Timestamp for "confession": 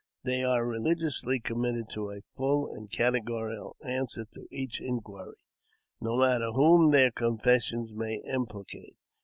7.11-7.87